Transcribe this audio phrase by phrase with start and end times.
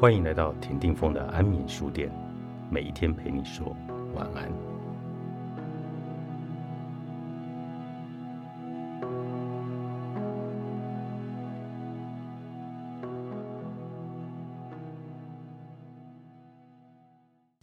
[0.00, 2.10] 欢迎来到田定峰的安眠书店，
[2.70, 3.76] 每一天陪你说
[4.14, 4.50] 晚安。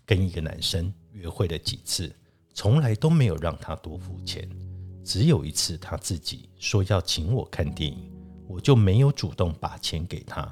[0.06, 2.16] 跟一个男生约会了几次，
[2.54, 4.48] 从来都没有让他多付钱，
[5.04, 8.12] 只有一次他自己说要请我看电影，
[8.48, 10.48] 我就没有主动把钱给他。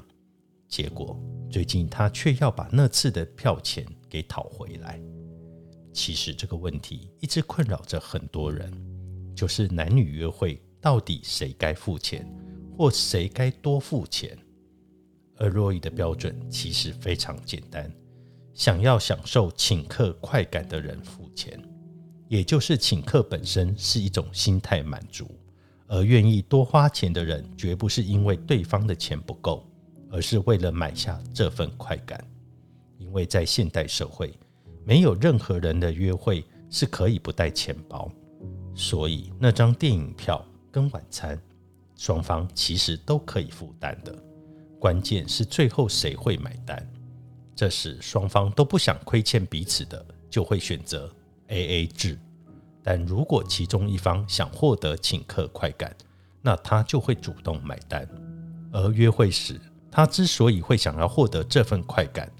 [0.66, 1.16] 结果
[1.50, 5.00] 最近他却要把那次的票钱给讨回来。
[5.92, 8.70] 其实这个问题一直困扰着很多人，
[9.34, 12.26] 就是男女约会到底谁该付钱，
[12.76, 14.36] 或谁该多付钱？
[15.38, 17.90] 而若伊的标准其实非常简单。
[18.52, 21.62] 想要享受请客快感的人付钱，
[22.26, 25.30] 也就是请客本身是一种心态满足，
[25.86, 29.66] 而愿意多花钱的人，绝不是因为对方的钱不够，
[30.10, 32.22] 而是为了买下这份快感。
[32.98, 34.32] 因为在现代社会，
[34.84, 38.10] 没有任何人的约会是可以不带钱包，
[38.74, 41.40] 所以那张电影票跟晚餐，
[41.94, 44.16] 双方其实都可以负担的。
[44.78, 46.86] 关键是最后谁会买单。
[47.54, 51.10] 这时，双方都不想亏欠彼此的，就会选择
[51.48, 52.18] A A 制。
[52.82, 55.96] 但如果其中一方想获得请客快感，
[56.42, 58.08] 那他就会主动买单。
[58.72, 59.60] 而约会时，
[59.96, 62.30] 他之所以会想要获得这份快感，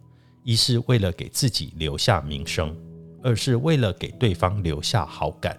[0.43, 2.77] 一是为了给自己留下名声，
[3.23, 5.59] 二是为了给对方留下好感。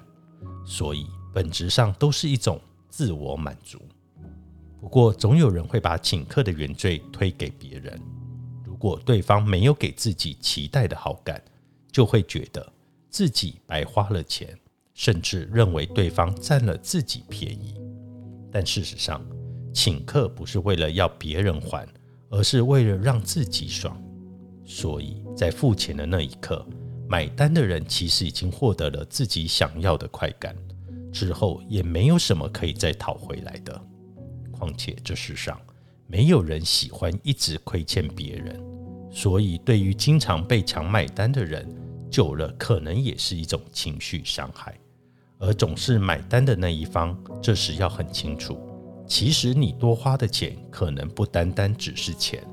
[0.63, 3.81] 所以，本质上都是一种自我满足。
[4.79, 7.99] 不过，总有人会把请客的原罪推给别人。
[8.63, 11.41] 如果对方没有给自己期待的好感，
[11.91, 12.71] 就会觉得
[13.09, 14.55] 自己白花了钱，
[14.93, 17.73] 甚至认为对方占了自己便宜。
[18.51, 19.19] 但事实上，
[19.77, 21.87] 请客不是为了要别人还，
[22.31, 23.95] 而是为了让自己爽。
[24.65, 26.65] 所以在付钱的那一刻，
[27.07, 30.55] 买单的人其实已经获得了自己想要的快感，
[31.13, 33.79] 之后也没有什么可以再讨回来的。
[34.51, 35.61] 况且这世上，
[36.07, 38.59] 没有人喜欢一直亏欠别人，
[39.11, 41.69] 所以对于经常被强买单的人，
[42.09, 44.75] 久了可能也是一种情绪伤害。
[45.37, 48.59] 而总是买单的那一方，这时要很清楚，
[49.07, 52.43] 其实你多花的钱可能不单单只是钱，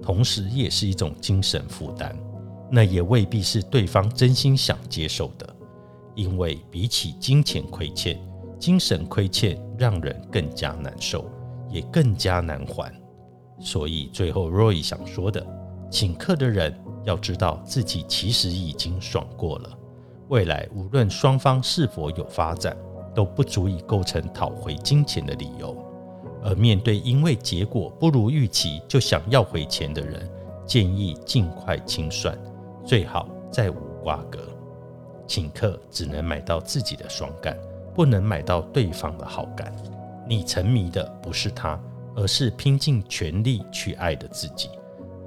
[0.00, 2.16] 同时也是一种精神负担。
[2.70, 5.56] 那也未必是对方真心想接受的，
[6.14, 8.18] 因为比起金钱亏欠，
[8.58, 11.30] 精神亏欠让人更加难受，
[11.68, 12.92] 也更加难还。
[13.60, 15.44] 所以最后，Roy 想说的，
[15.90, 19.78] 请客的人要知道自己其实已经爽过了。
[20.28, 22.76] 未来无论双方是否有发展，
[23.14, 25.76] 都不足以构成讨回金钱的理由。
[26.44, 30.30] 而面对因为结果不如预期就想要回钱的人，
[30.66, 32.38] 建议尽快清算，
[32.84, 34.38] 最好再无瓜葛。
[35.26, 37.58] 请客只能买到自己的爽感，
[37.94, 39.74] 不能买到对方的好感。
[40.28, 41.80] 你沉迷的不是他。
[42.16, 44.70] 而是拼尽全力去爱的自己。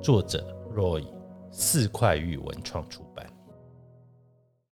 [0.02, 0.42] 作者
[0.74, 1.04] ：Roy，
[1.52, 3.28] 四块玉文创出版。